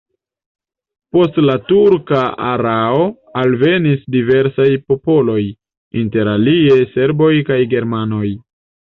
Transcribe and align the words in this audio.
Post 1.15 1.35
la 1.47 1.55
turka 1.71 2.21
erao 2.51 3.03
alvenis 3.41 4.07
diversaj 4.15 4.67
popoloj, 4.93 5.37
inter 6.01 6.31
alie 6.33 6.79
serboj 6.95 7.29
kaj 7.51 7.59
germanoj. 7.75 8.25